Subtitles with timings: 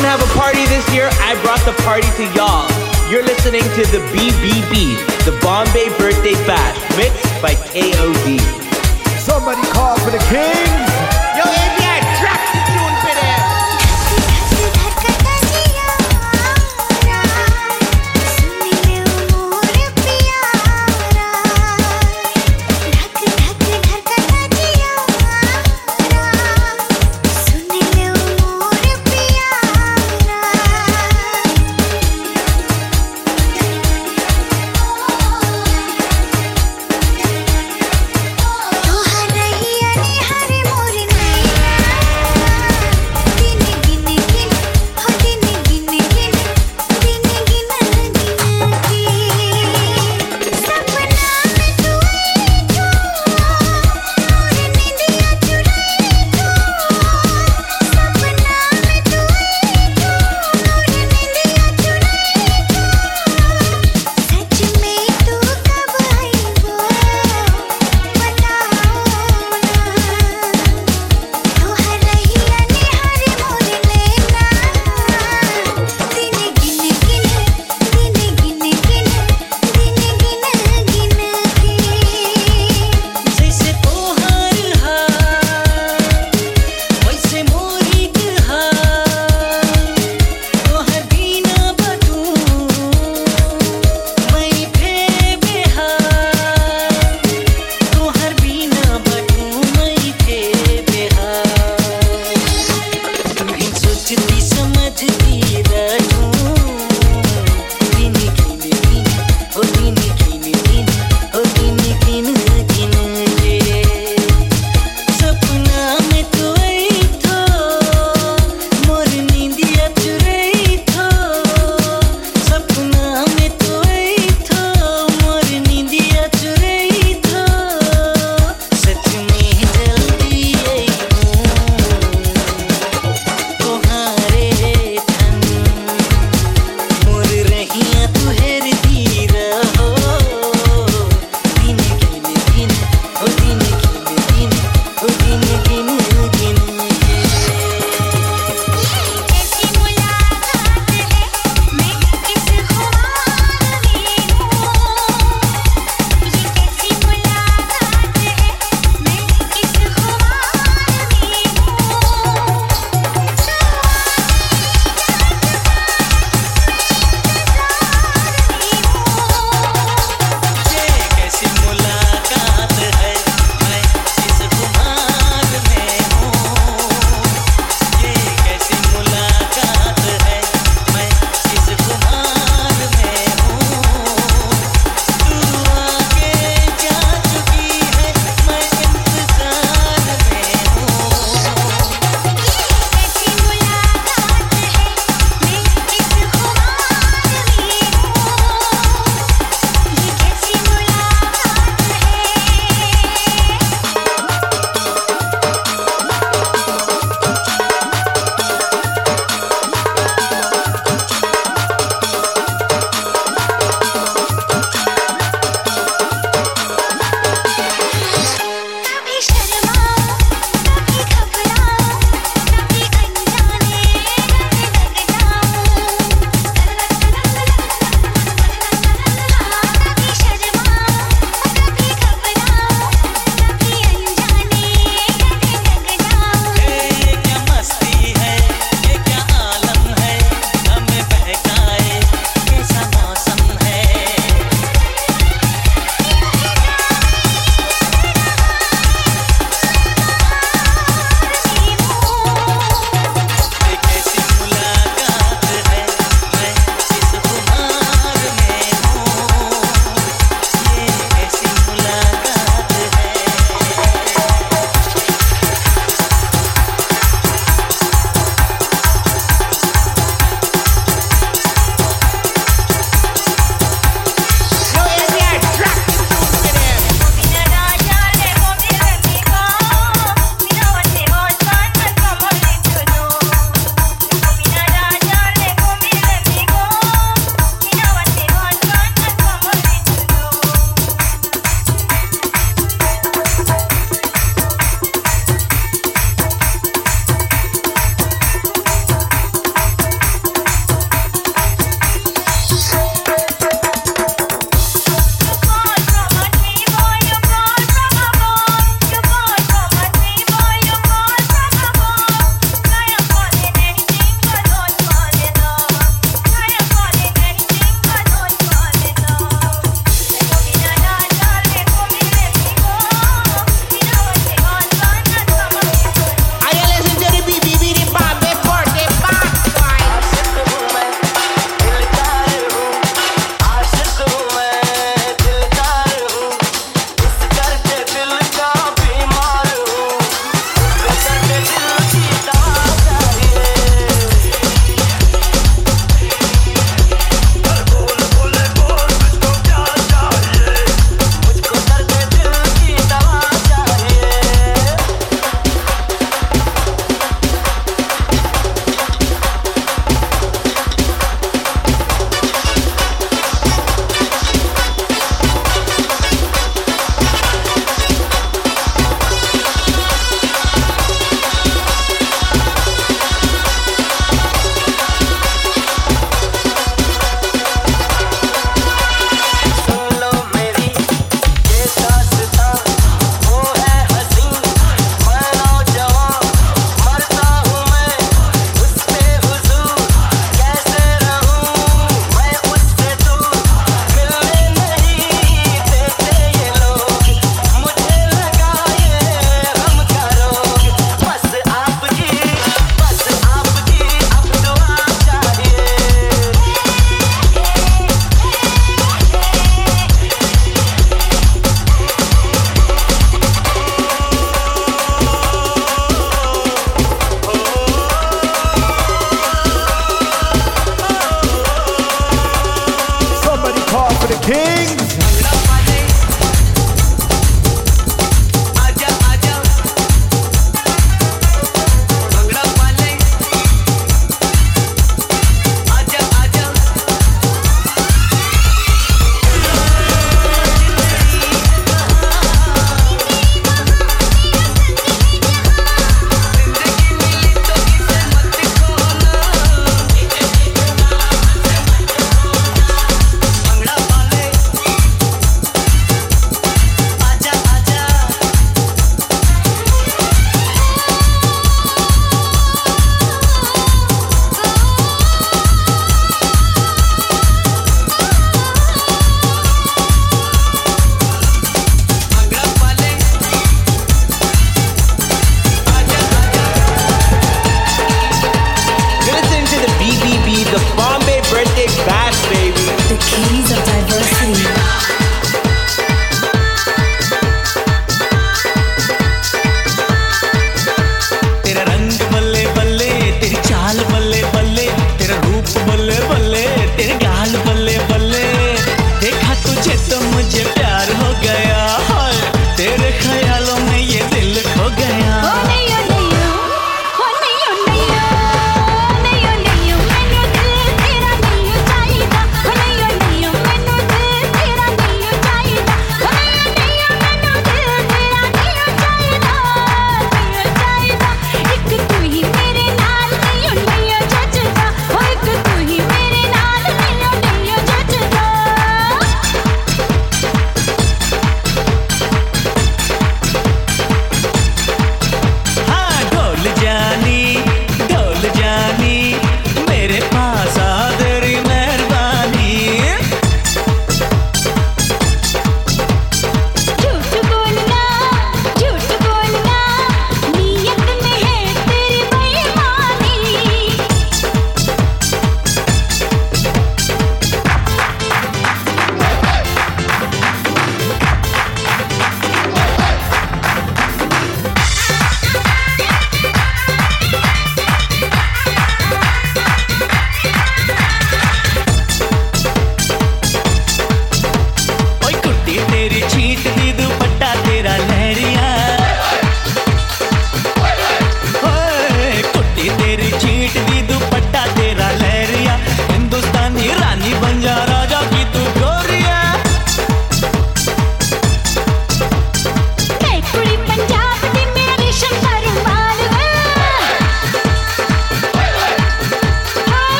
[0.00, 2.66] didn't have a party this year, I brought the party to y'all.
[3.10, 4.96] You're listening to the BBB,
[5.26, 8.40] the Bombay Birthday Bash, mixed by KOD.
[9.20, 10.89] Somebody call for the kings.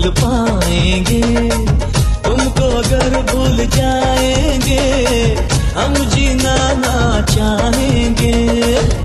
[0.00, 1.20] भूल पाएँगे।
[2.24, 4.84] तुमको अगर भूल जाएँगे
[5.76, 6.94] हम जीना ना
[7.30, 8.32] चाहेंगे।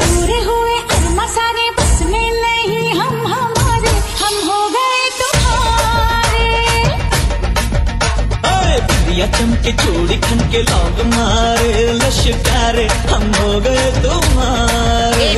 [0.03, 6.47] पूरे हुए अरमा सारे बस में नहीं हम हमारे। हम हो गए तुम्हारे।
[8.53, 15.33] अरे चमके चूड़ी खन के लौंग मारे। लश्कारे हम हो गए तुम्हारे।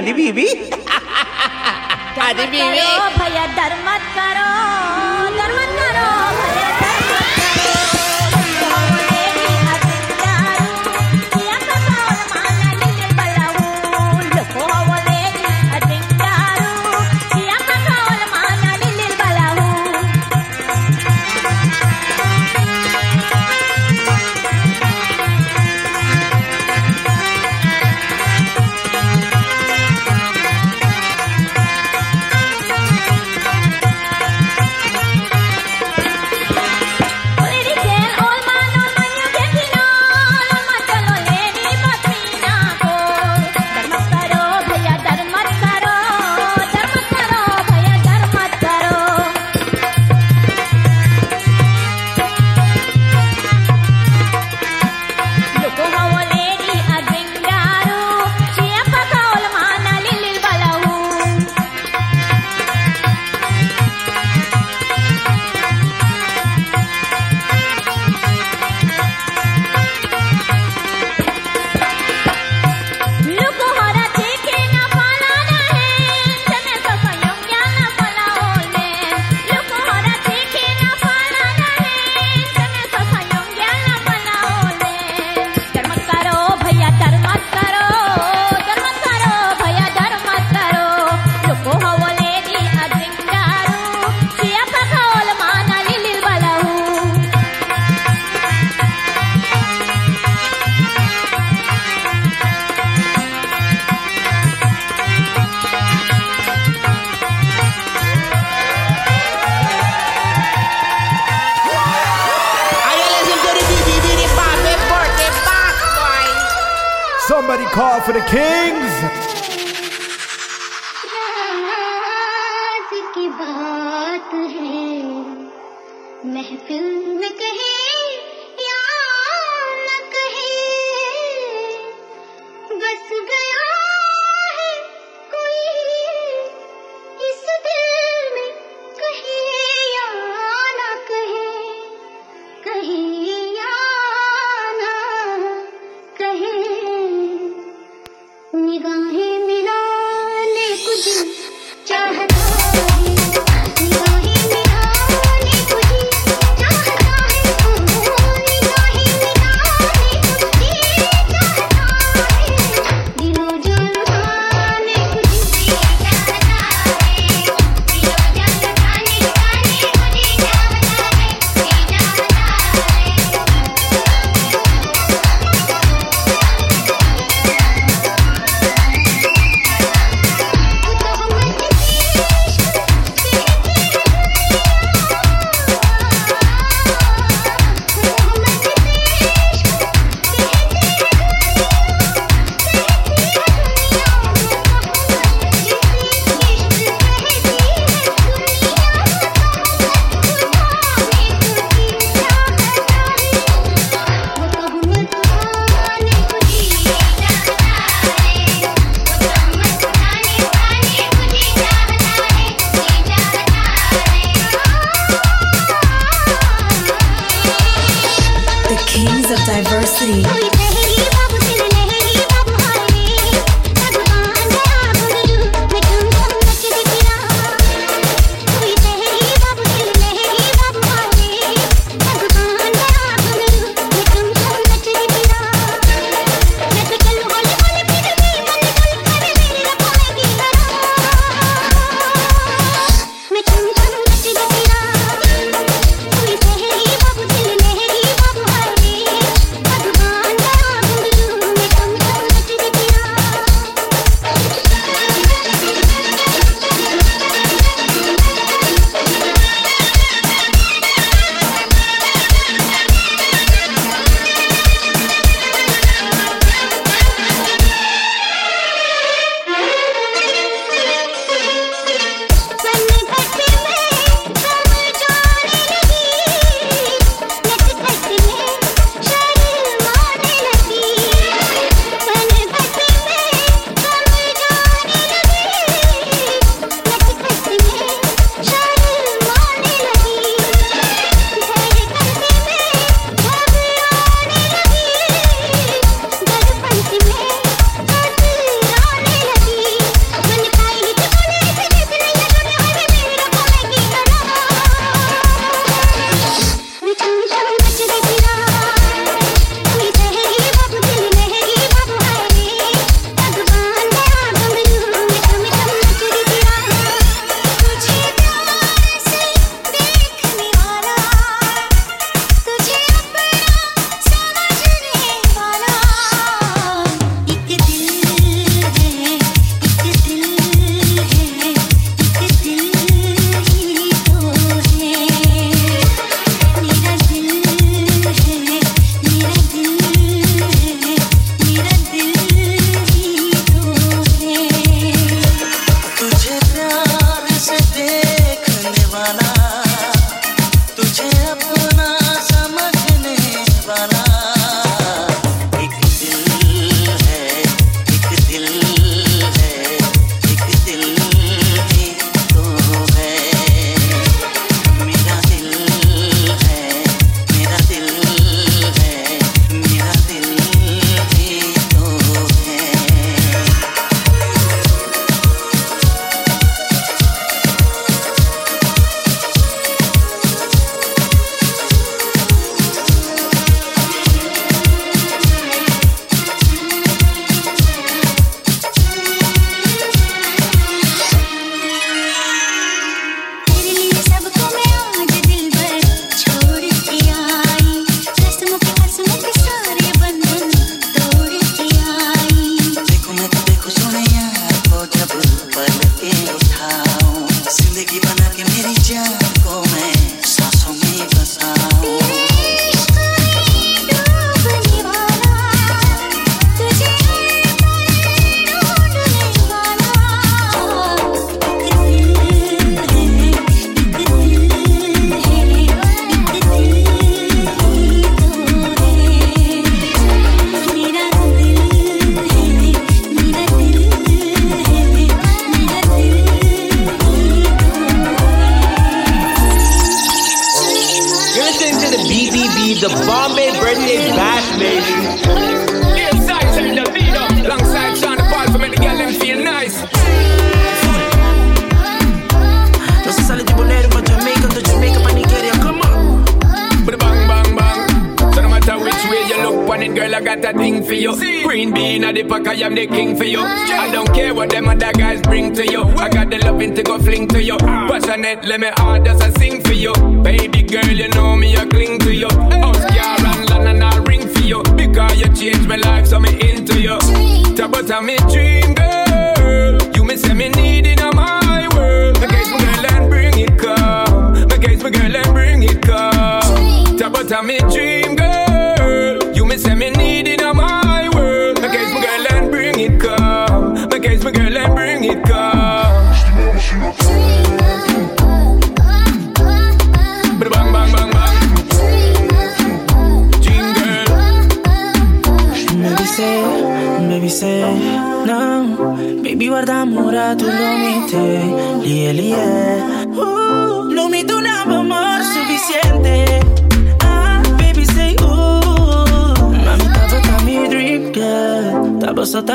[0.00, 0.69] 你别别。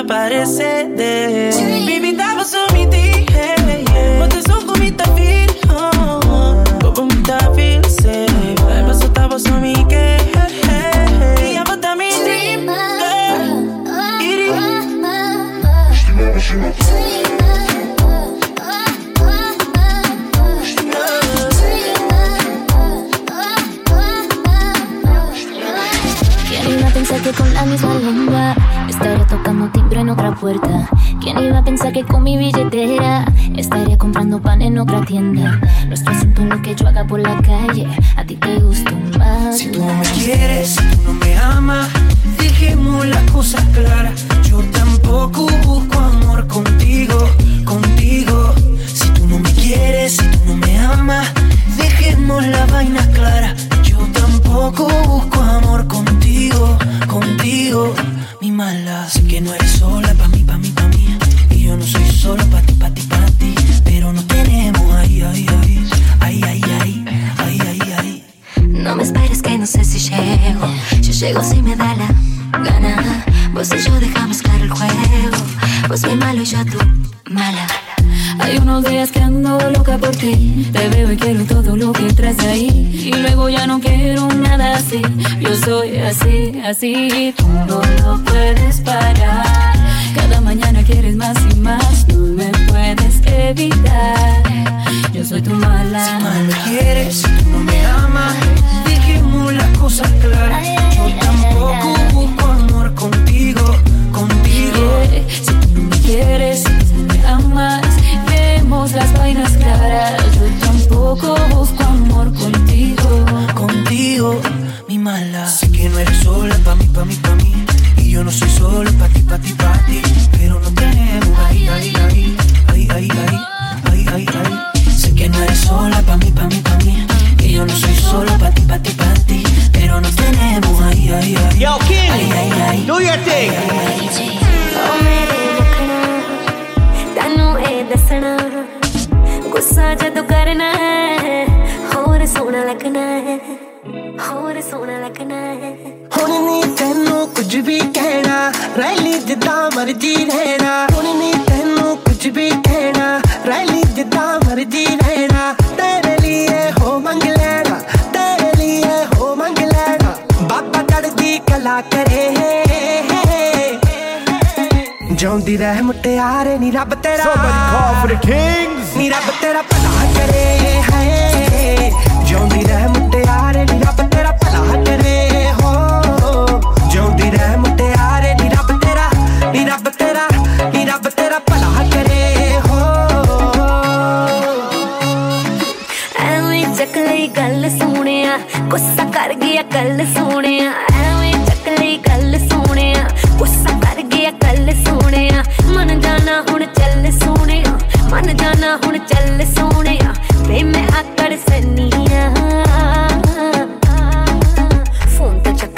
[0.06, 0.65] desaparece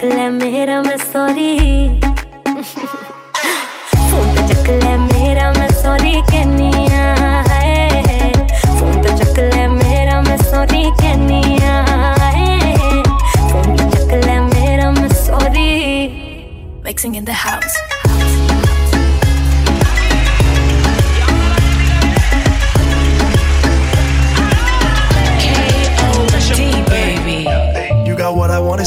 [0.08, 1.54] चकले मेरा मैं सॉरी
[4.08, 7.08] फ़ोन चकले मेरा मैं सॉरी कहनिया
[7.50, 8.32] है.
[8.78, 11.76] फ़ोन चकले मेरा मैं सॉरी कहनिया
[12.24, 13.04] है.
[13.52, 15.68] फ़ोन चकले मेरा मैं sorry
[16.88, 17.87] mixing in the house.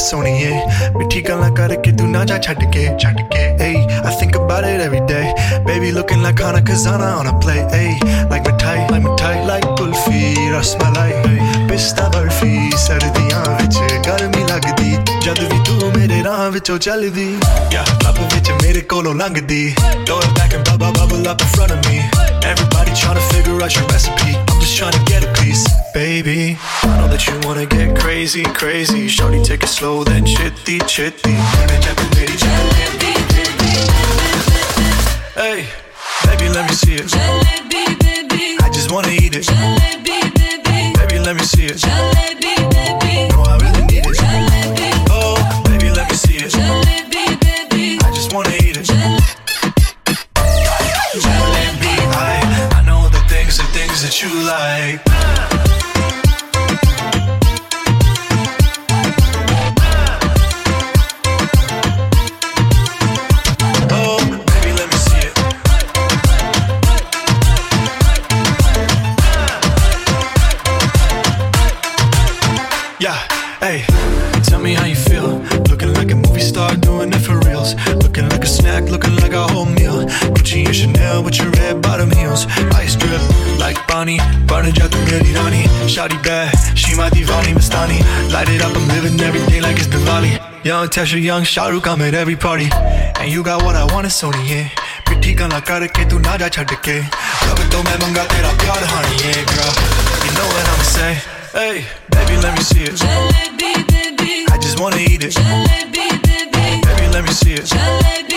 [0.00, 0.96] it's only it.
[0.96, 3.76] ਮਿੱਠੀ ਗੱਲਾਂ ਕਰਕੇ ਤੂੰ ਨਾ ਜਾ ਛੱਡ ਕੇ ਛੱਡ ਕੇ Ay,
[4.08, 5.26] I think about it every day.
[5.68, 7.60] Baby looking like Hana Kazana on a play.
[7.78, 7.88] Ay,
[8.32, 10.22] like mithai, like mithai, like kulfi,
[10.54, 11.49] rasmalai.
[11.70, 17.28] ਪਿਸਤਾ ਬਰਫੀ ਸਰਦੀਆਂ ਵਿੱਚ ਗਰਮੀ ਲੱਗਦੀ ਜਦ ਵੀ ਤੂੰ ਮੇਰੇ ਰਾਹ ਵਿੱਚੋਂ ਚੱਲਦੀ
[17.72, 19.74] ਯਾ ਲੱਭ ਵਿੱਚ ਮੇਰੇ ਕੋਲੋਂ ਲੰਘਦੀ
[20.08, 21.96] Throw it back and bubble bubble up in front of me
[22.50, 25.64] Everybody trying to figure out your recipe I'm just trying to get a piece
[25.96, 30.78] Baby, I know that you wanna get crazy, crazy Shorty take it slow then chitty,
[30.94, 31.34] chitty
[35.34, 35.66] Hey,
[36.24, 37.18] baby let me see it
[38.62, 39.99] I just wanna eat it Baby
[41.31, 41.81] let me see it.
[41.85, 41.93] No,
[43.47, 44.19] I really need it.
[45.09, 46.53] Oh, baby let me see it.
[48.03, 48.87] I just wanna eat it.
[51.23, 55.10] Jalebi, I, I know the things and things that you like
[85.91, 87.99] Shawty bad, she my divani Mastani
[88.31, 90.39] Light it up, I'm living every day like it's Diwali.
[90.63, 92.69] Young Tesher, young Shahrukh, I'm at every party.
[93.19, 94.71] And you got what I want, it's only here
[95.11, 99.17] ਮਿੱਠੀ ਗੱਲਾਂ ਕਰਕੇ ਤੂੰ ਨਾ ਜਾ Love it ਰੱਬ ਤੋਂ ਮੈਂ ਮੰਗਾ ਤੇਰਾ ਪਿਆਰ ਹਾਣੀ
[99.23, 99.73] yeah, girl.
[100.25, 101.11] You know what I'm say.
[101.53, 101.83] Hey,
[102.15, 102.95] baby, let me see it.
[103.01, 104.33] Jalebi, baby.
[104.53, 105.33] I just wanna eat it.
[105.39, 106.65] Jalebi, baby.
[106.87, 107.65] Baby, let me see it.
[107.73, 108.30] Jalebi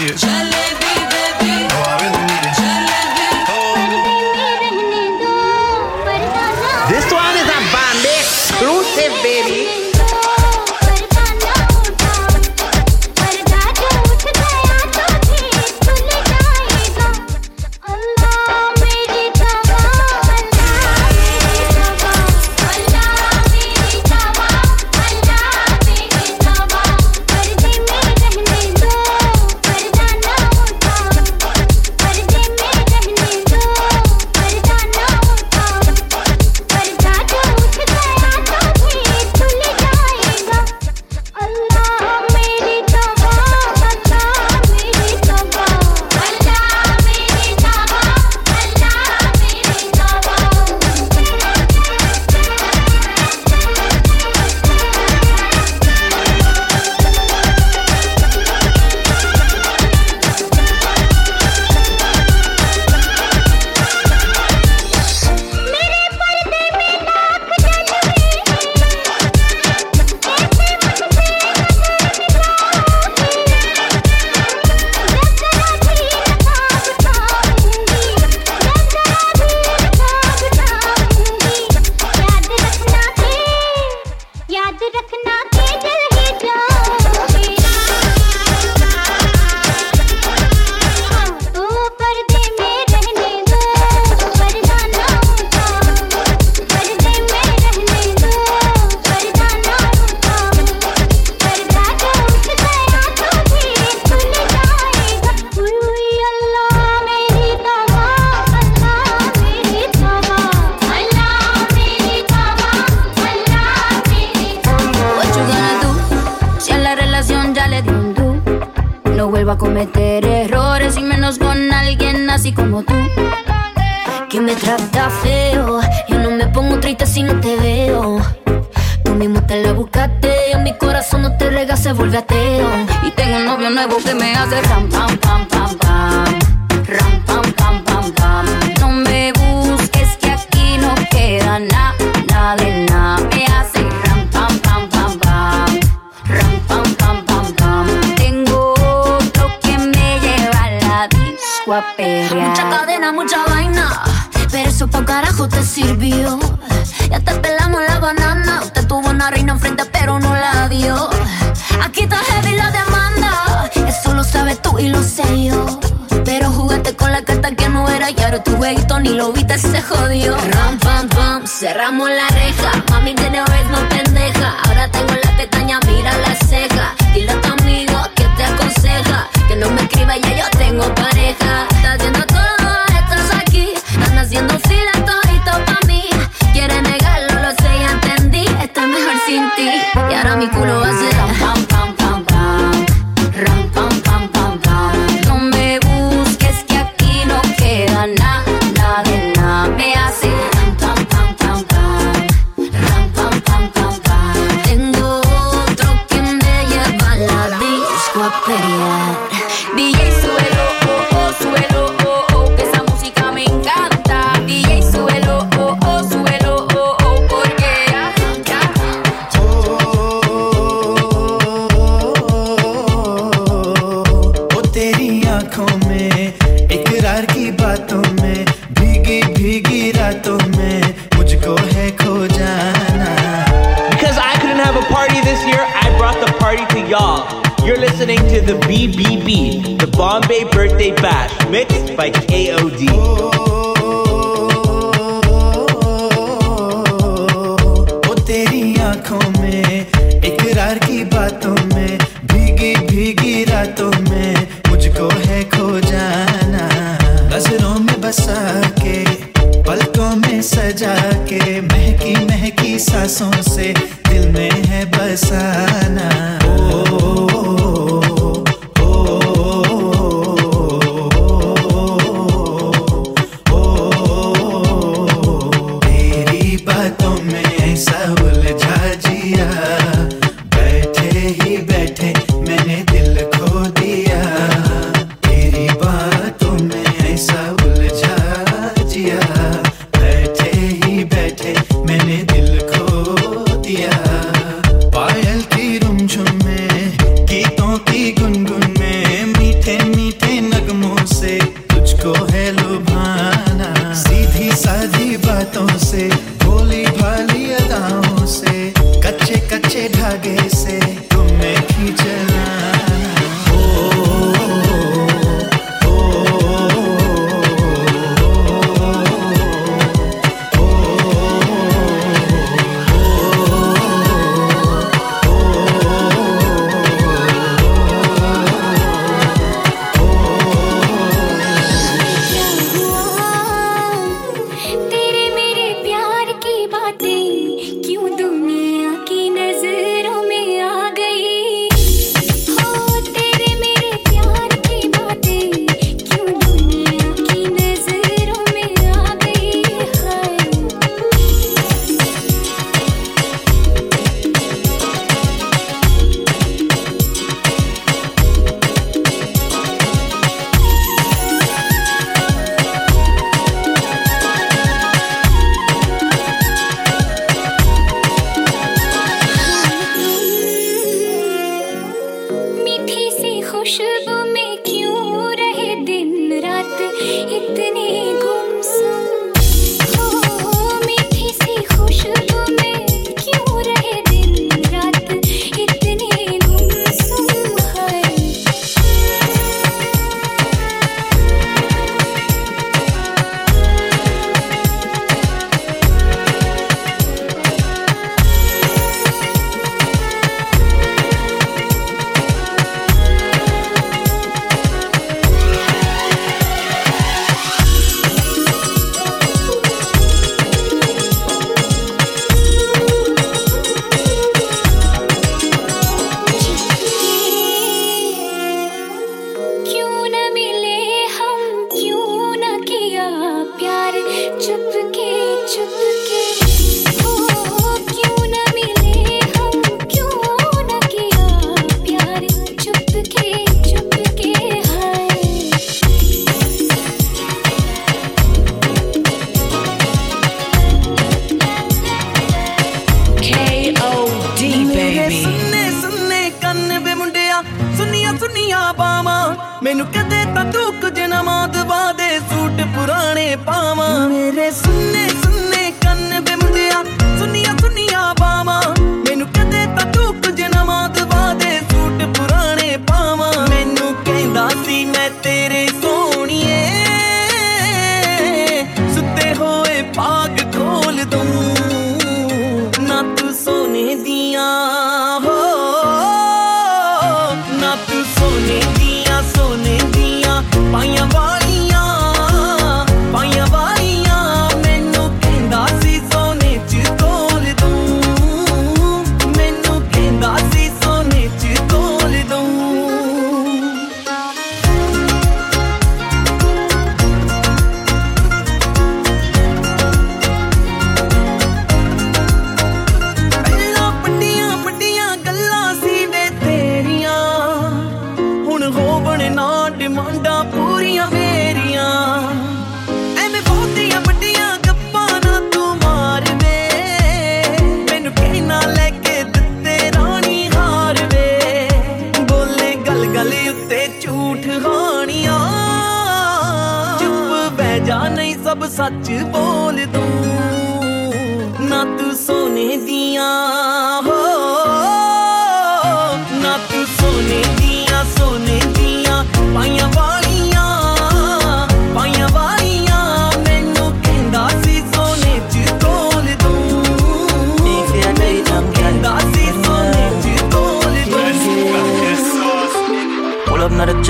[0.00, 0.69] Baby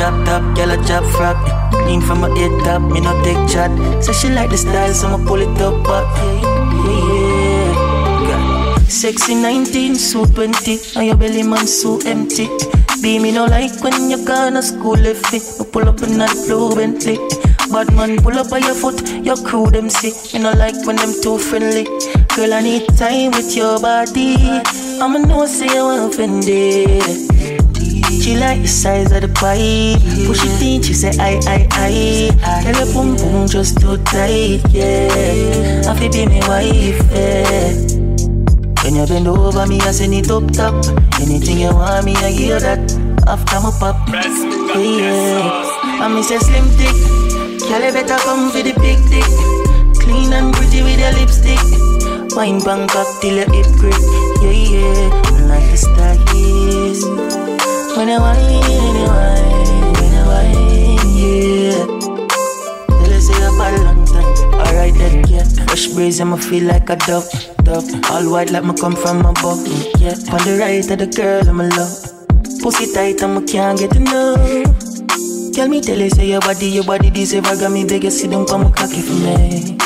[0.00, 1.36] drop top, girl a drop frog.
[1.86, 3.70] Lean from my head top, me no take chat.
[4.02, 6.06] Say she like the style, so I'ma pull it up up.
[6.16, 6.40] Yeah,
[7.08, 8.78] yeah, yeah.
[8.88, 12.48] Sexy 19, suit 20, and your belly man so empty.
[13.02, 15.40] Be me no like when you gonna school left me.
[15.60, 17.18] I pull up in that blue Bentley.
[17.70, 20.12] Bad man pull up by your foot, your crew them see.
[20.32, 21.84] Me no like when them too friendly.
[22.36, 24.36] Girl, I need time with your body.
[25.00, 27.39] I'ma know say you offended.
[28.30, 29.98] She like the size of the pipe.
[30.24, 32.62] Push it in, she say I, I, I.
[32.62, 35.82] Tell her boom boom just too tight, yeah.
[35.82, 37.74] I feel be my wife, yeah.
[38.86, 40.78] When you bend over me, I send it up top.
[41.18, 42.78] Anything you want me, I hear that.
[43.26, 45.98] After my pop, yeah, yeah.
[45.98, 46.94] I miss a slim thick.
[47.66, 49.26] Girl, you better come for the big dick.
[50.06, 51.58] Clean and pretty with your lipstick.
[52.36, 53.98] Wine Bangkok till your hip grip,
[54.38, 55.50] yeah, yeah.
[55.50, 57.39] Like the stars.
[58.00, 61.84] When you whine, when you whine, when you whine, yeah.
[62.88, 63.50] Tell her say a
[63.84, 64.54] long time.
[64.54, 65.44] Alright then, yeah.
[65.66, 67.28] Fresh breeze, I'ma feel like a dove,
[67.62, 67.84] dove.
[68.10, 69.66] All white like me come from above,
[69.98, 70.16] yeah.
[70.32, 72.62] On the right of the girl, I'm a love.
[72.62, 74.48] Pussy tight, I'ma can't get enough.
[75.52, 77.44] Tell me, tell her say your body, your body deserve.
[77.44, 79.76] I got me beg you sit down my cocky for me.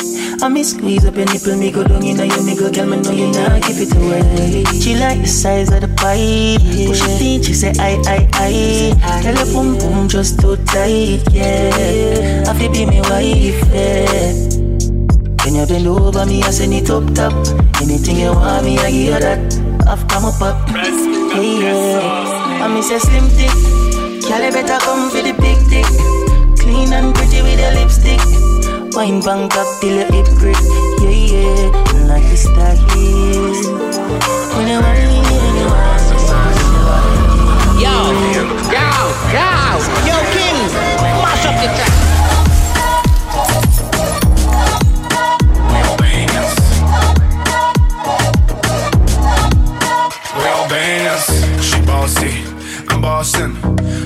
[0.45, 3.01] I me squeeze up your nipple, me go down in your me go, girl, me
[3.01, 4.63] know you not give it away.
[4.79, 9.21] She like the size of the pipe, push it in, she say I, I, I.
[9.23, 12.43] Tell her boom boom just too tight, yeah.
[12.45, 14.37] I feel be my wife, yeah.
[15.41, 17.33] When you bend over me, I send it up top.
[17.81, 19.41] Anything you want me, I give you that.
[19.89, 20.69] After my pop,
[21.33, 22.61] hey yeah.
[22.61, 23.49] I miss a slim thick.
[24.29, 25.89] Girl, you better come for the big dick.
[26.61, 28.44] Clean and pretty with your lipstick.
[28.95, 30.55] Wine Bangkok till your hip grip.
[31.01, 32.07] Yeah, yeah.
[32.07, 32.75] Like the star.
[34.55, 36.23] When you want me, when you want me.
[37.83, 37.91] Yo,
[38.31, 39.51] yo, yo,
[40.07, 40.59] yo, King,
[41.19, 41.95] mash up the track.
[50.37, 51.25] Real bands,
[51.61, 52.31] she bossy,
[52.87, 53.57] I'm bossing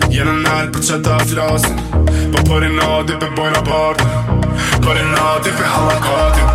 [0.10, 1.80] Genom all procent av flasen
[2.32, 4.39] But putting all det på bojna barten Putting all
[4.90, 6.48] Farinati për halakatin.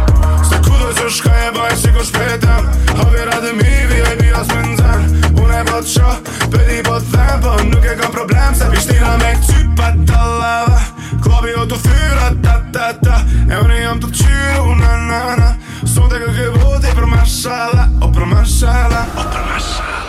[0.49, 2.65] Se kudo që shka e baj që ku shpeten
[2.99, 5.05] Havira dhe mi VIP as më nëzën
[5.39, 6.17] Unë e po të shoh,
[6.51, 10.83] pedi po të them Po nuk e kam problem se pishtina me këty pa talave
[11.23, 13.21] Klobi o të thyra ta ta ta.
[13.47, 15.55] E unë jam të qyru na na na.
[15.95, 20.03] Sot e këke boti për mashala O për mashala O për mashala.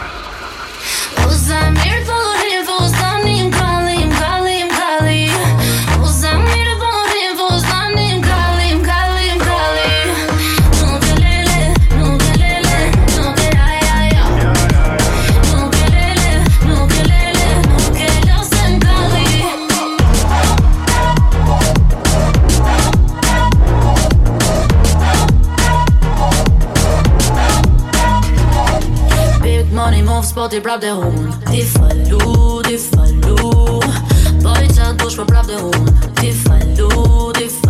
[1.30, 2.82] Uza mirë po hirë po
[30.36, 33.80] spotty, prawdę hun Ty falu, ty falu
[34.44, 37.65] Bojca dusz, bo prawdę hun Ty falu, ty falu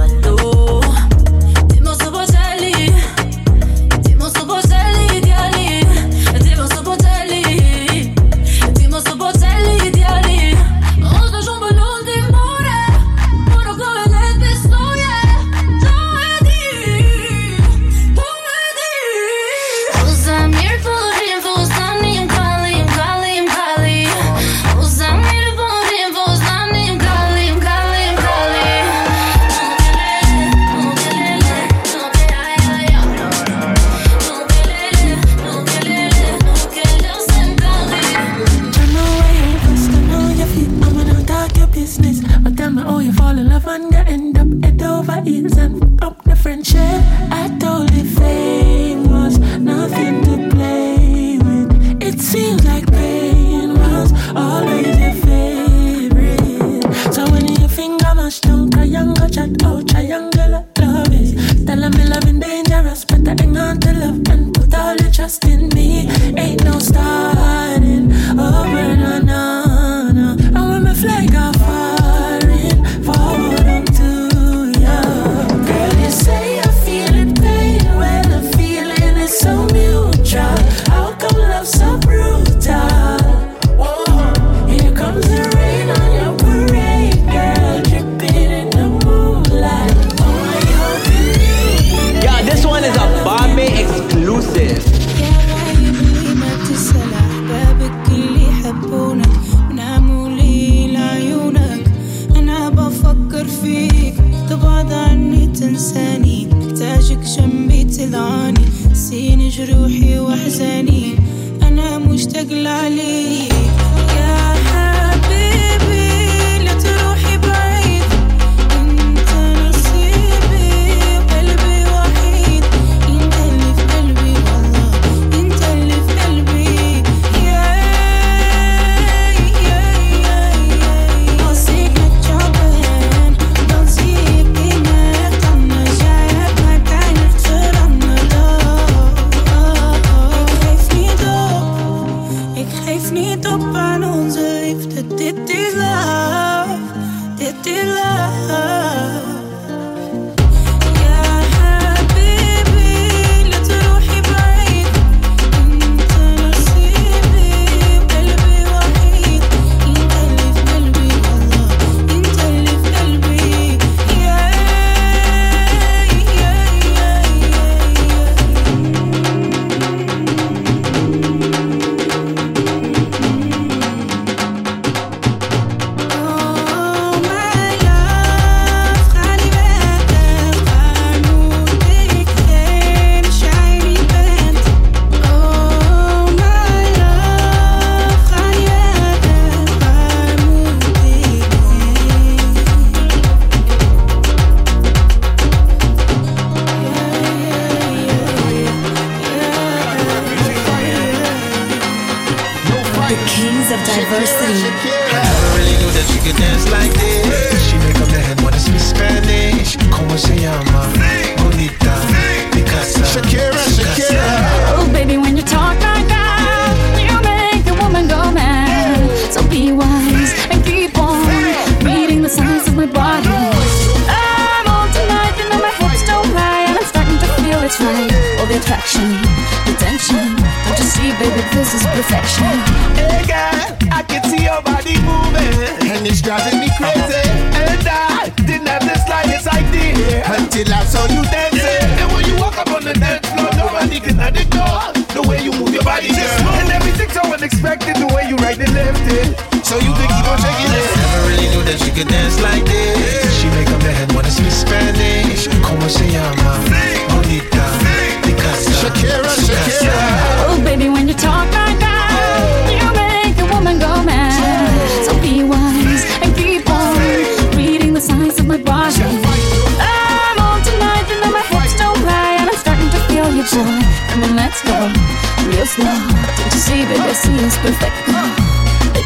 [275.48, 275.86] real slow.
[275.86, 278.28] Don't you see, baby, this see perfect now.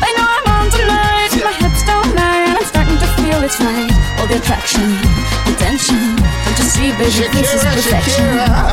[0.02, 1.32] I know I'm on tonight.
[1.44, 3.92] My hips don't lie, and I'm starting to feel it's right.
[4.20, 4.90] All the attraction,
[5.46, 6.16] the tension.
[6.46, 8.26] Don't you see, baby, this is perfection.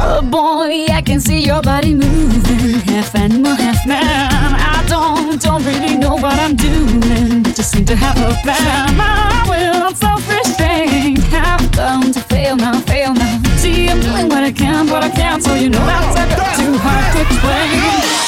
[0.08, 4.02] Oh boy, I can see your body moving, half animal, half man.
[4.02, 8.96] I don't, don't really know what I'm doing, but you seem to have a plan.
[8.96, 11.18] My will, I'm self-restrained.
[11.34, 15.10] Have done to fail now, fail now see I'm doing what I can, but I
[15.10, 18.25] can't, so you know that's a bit too hard to explain.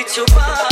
[0.00, 0.69] it's your body.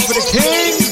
[0.00, 0.85] For the king.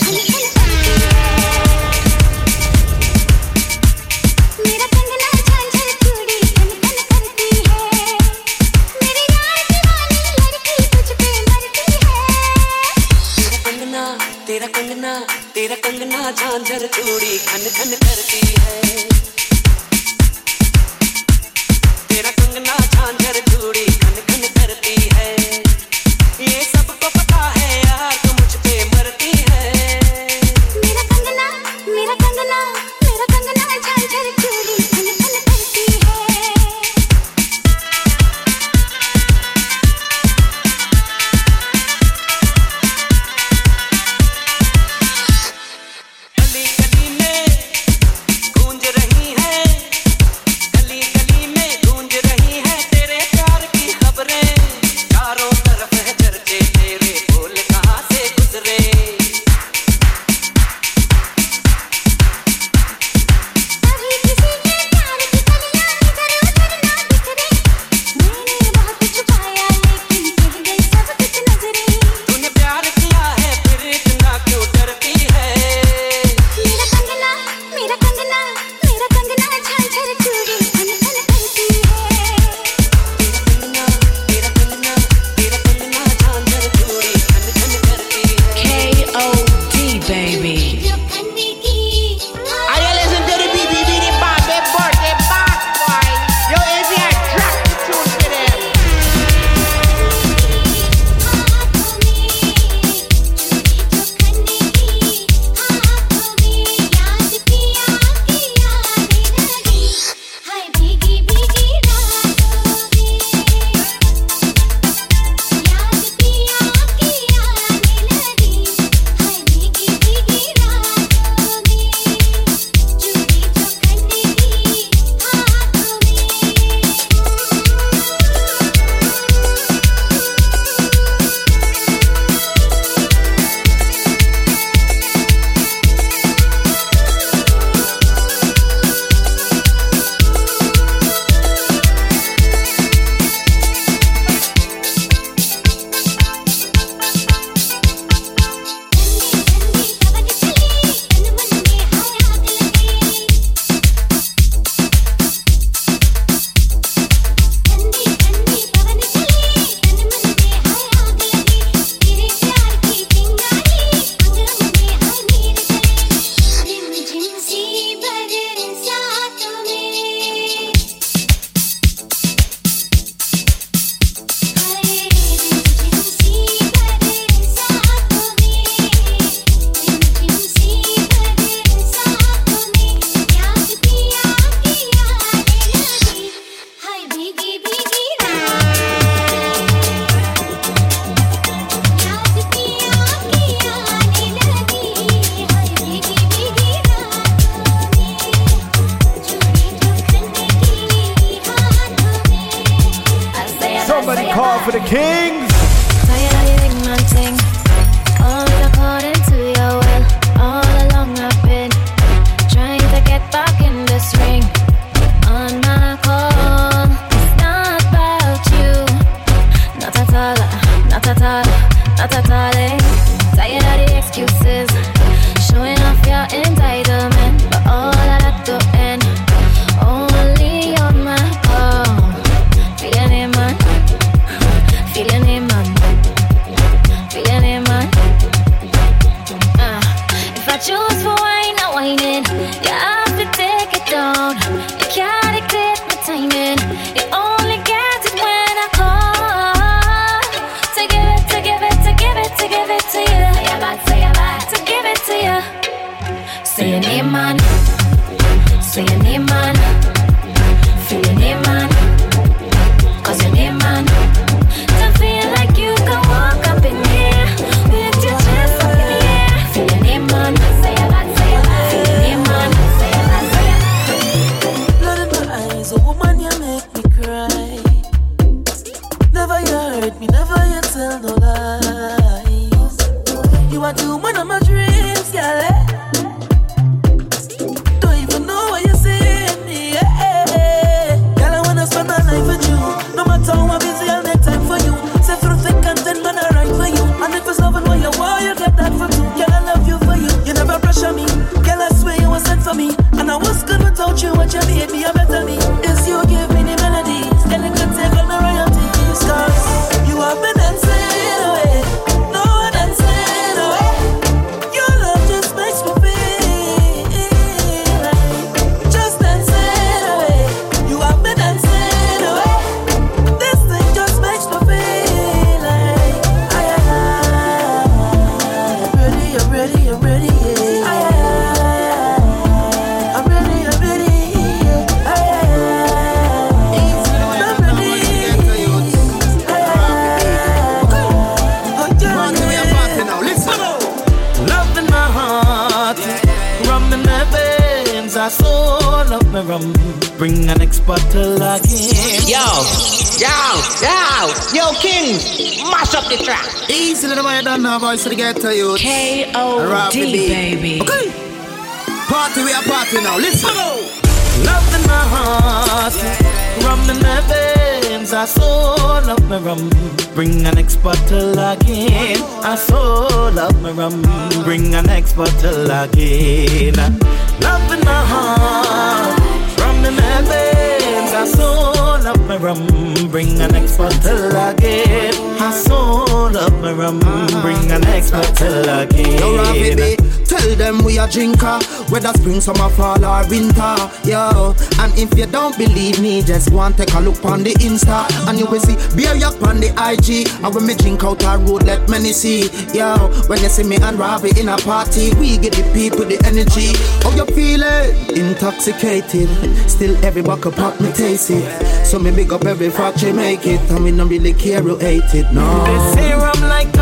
[395.04, 397.86] you don't believe me, just go and take a look on the Insta.
[398.08, 400.08] And you will see beer up on the IG.
[400.24, 402.30] And when me drink out a road, let many see.
[402.56, 402.76] Yo,
[403.06, 406.52] when you see me and Robbie in a party, we give the people the energy.
[406.84, 409.08] Oh, you it Intoxicated.
[409.50, 411.66] Still every buck apart me taste it.
[411.66, 413.40] So me big up every fact you make it.
[413.50, 415.12] I mean, no really care who hate it.
[415.12, 415.44] No.
[415.44, 416.53] They say I'm like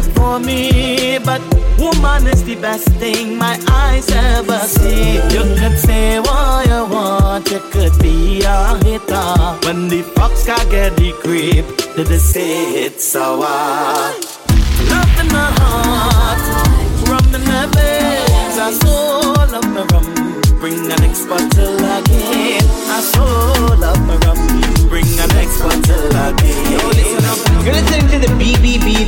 [0.00, 1.18] it for me.
[1.18, 1.40] But
[1.78, 5.14] woman is the best thing my eyes ever see.
[5.34, 9.66] You could say what you want, you could be a hater.
[9.66, 11.66] When the fox can get the creep,
[11.96, 14.19] they say it's sour.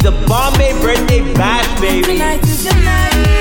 [0.00, 2.02] the Bombay birthday bash, baby.
[2.02, 3.31] Tonight is night.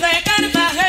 [0.00, 0.81] Calles de Cartagena,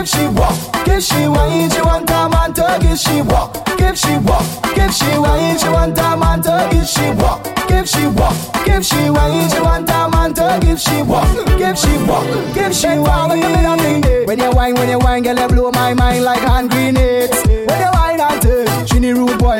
[0.00, 1.68] give she walk, give she wine.
[1.70, 4.44] She want a man to give she walk, give she walk,
[4.74, 5.58] give she wine.
[5.58, 9.50] She want a man to give she walk, give she walk, give she wine.
[9.50, 11.28] She want a man to give she walk,
[11.58, 12.24] give she walk,
[12.54, 14.26] give she wine.
[14.26, 17.59] When you wine, when you wine, girl, you blow my mind like hand grenades.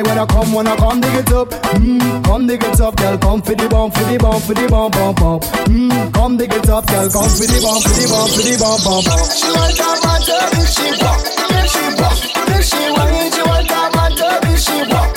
[0.01, 0.07] Rude.
[0.11, 3.17] When I come, when I come, dig it up, mm, come dig it up, girl,
[3.17, 5.43] come for the bump, for the bump, for the bump, bump, bump.
[5.69, 8.57] Mm, come dig it up, girl, come for the bump, for the bump, for the
[8.59, 9.31] bump, bump, bump.
[9.31, 12.17] She want a man to give she walk, give she walk,
[12.47, 13.31] give she wine.
[13.31, 15.09] She want a man walk, give she walk,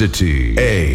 [0.00, 0.54] of diversity.
[0.58, 0.93] A